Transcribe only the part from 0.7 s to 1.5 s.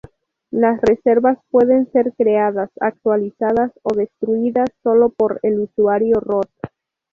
reservas